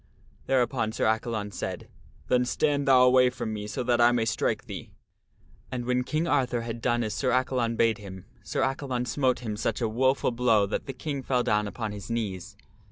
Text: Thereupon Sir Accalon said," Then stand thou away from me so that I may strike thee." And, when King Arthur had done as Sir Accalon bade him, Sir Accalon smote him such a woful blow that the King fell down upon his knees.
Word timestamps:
Thereupon 0.47 0.91
Sir 0.93 1.05
Accalon 1.05 1.51
said," 1.51 1.87
Then 2.27 2.43
stand 2.43 2.87
thou 2.87 3.03
away 3.03 3.29
from 3.29 3.53
me 3.53 3.67
so 3.67 3.83
that 3.83 4.01
I 4.01 4.11
may 4.11 4.25
strike 4.25 4.65
thee." 4.65 4.89
And, 5.71 5.85
when 5.85 6.03
King 6.03 6.27
Arthur 6.27 6.61
had 6.61 6.81
done 6.81 7.03
as 7.03 7.13
Sir 7.13 7.29
Accalon 7.29 7.75
bade 7.75 7.99
him, 7.99 8.25
Sir 8.41 8.63
Accalon 8.63 9.05
smote 9.05 9.41
him 9.41 9.55
such 9.55 9.79
a 9.79 9.87
woful 9.87 10.31
blow 10.31 10.65
that 10.65 10.87
the 10.87 10.93
King 10.93 11.21
fell 11.21 11.43
down 11.43 11.67
upon 11.67 11.91
his 11.91 12.09
knees. 12.09 12.57